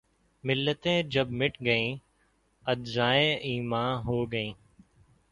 [0.43, 1.95] ملتیں جب مٹ گئیں‘
[2.65, 4.53] اجزائے ایماں ہو گئیں